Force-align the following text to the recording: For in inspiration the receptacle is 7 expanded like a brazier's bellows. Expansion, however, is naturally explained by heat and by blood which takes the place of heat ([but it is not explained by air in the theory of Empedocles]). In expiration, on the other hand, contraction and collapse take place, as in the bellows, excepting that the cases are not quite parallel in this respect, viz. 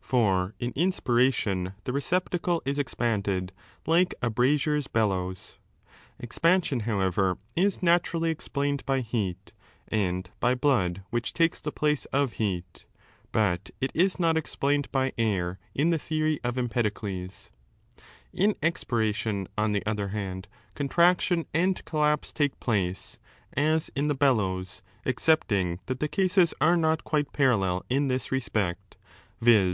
For 0.00 0.54
in 0.58 0.72
inspiration 0.74 1.74
the 1.84 1.92
receptacle 1.92 2.62
is 2.64 2.76
7 2.76 2.80
expanded 2.80 3.52
like 3.86 4.14
a 4.22 4.30
brazier's 4.30 4.86
bellows. 4.86 5.58
Expansion, 6.18 6.80
however, 6.88 7.36
is 7.56 7.82
naturally 7.82 8.30
explained 8.30 8.86
by 8.86 9.00
heat 9.02 9.52
and 9.88 10.30
by 10.40 10.54
blood 10.54 11.02
which 11.10 11.34
takes 11.34 11.60
the 11.60 11.70
place 11.72 12.06
of 12.06 12.32
heat 12.40 12.86
([but 13.32 13.70
it 13.82 13.90
is 13.94 14.18
not 14.18 14.38
explained 14.38 14.90
by 14.92 15.12
air 15.18 15.58
in 15.74 15.90
the 15.90 15.98
theory 15.98 16.40
of 16.42 16.56
Empedocles]). 16.56 17.50
In 18.32 18.54
expiration, 18.62 19.46
on 19.58 19.72
the 19.72 19.84
other 19.84 20.08
hand, 20.08 20.48
contraction 20.74 21.44
and 21.52 21.84
collapse 21.84 22.32
take 22.32 22.58
place, 22.60 23.18
as 23.58 23.90
in 23.94 24.08
the 24.08 24.14
bellows, 24.14 24.80
excepting 25.04 25.80
that 25.84 26.00
the 26.00 26.08
cases 26.08 26.54
are 26.62 26.78
not 26.78 27.04
quite 27.04 27.34
parallel 27.34 27.84
in 27.90 28.08
this 28.08 28.32
respect, 28.32 28.96
viz. 29.42 29.70